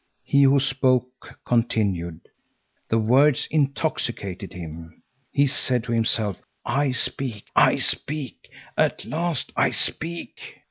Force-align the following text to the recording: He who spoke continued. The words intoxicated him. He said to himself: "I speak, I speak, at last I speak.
He 0.23 0.41
who 0.41 0.59
spoke 0.59 1.37
continued. 1.45 2.21
The 2.89 2.97
words 2.97 3.47
intoxicated 3.51 4.51
him. 4.51 5.03
He 5.31 5.45
said 5.45 5.83
to 5.83 5.91
himself: 5.91 6.37
"I 6.65 6.89
speak, 6.89 7.45
I 7.55 7.75
speak, 7.75 8.49
at 8.75 9.05
last 9.05 9.51
I 9.55 9.69
speak. 9.69 10.39